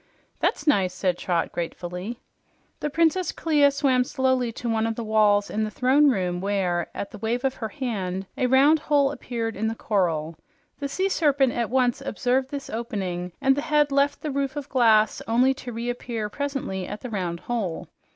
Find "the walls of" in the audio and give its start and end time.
4.95-5.63